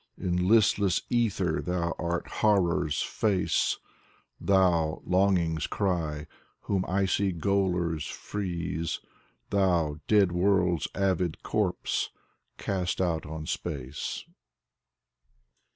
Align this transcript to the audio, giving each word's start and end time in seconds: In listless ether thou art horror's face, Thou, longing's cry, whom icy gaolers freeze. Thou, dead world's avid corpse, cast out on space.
In 0.17 0.47
listless 0.47 1.03
ether 1.11 1.61
thou 1.61 1.93
art 1.99 2.25
horror's 2.27 3.03
face, 3.03 3.77
Thou, 4.39 4.99
longing's 5.05 5.67
cry, 5.67 6.25
whom 6.61 6.83
icy 6.87 7.31
gaolers 7.31 8.07
freeze. 8.07 8.99
Thou, 9.51 9.97
dead 10.07 10.31
world's 10.31 10.87
avid 10.95 11.43
corpse, 11.43 12.09
cast 12.57 12.99
out 12.99 13.27
on 13.27 13.45
space. 13.45 14.25